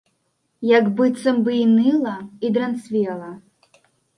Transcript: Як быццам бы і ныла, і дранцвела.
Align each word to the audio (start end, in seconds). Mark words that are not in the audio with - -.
Як 0.77 0.85
быццам 1.01 1.37
бы 1.47 1.53
і 1.63 1.67
ныла, 1.75 2.17
і 2.49 2.53
дранцвела. 2.57 3.31